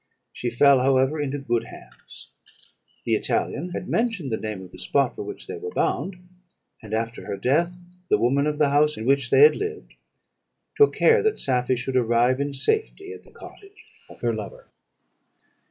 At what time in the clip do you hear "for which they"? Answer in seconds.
5.13-5.57